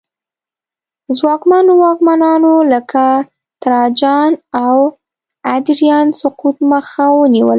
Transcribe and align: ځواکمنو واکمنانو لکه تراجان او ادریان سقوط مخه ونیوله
ځواکمنو 1.17 1.71
واکمنانو 1.83 2.53
لکه 2.73 3.05
تراجان 3.61 4.31
او 4.65 4.77
ادریان 5.57 6.07
سقوط 6.21 6.57
مخه 6.71 7.05
ونیوله 7.19 7.49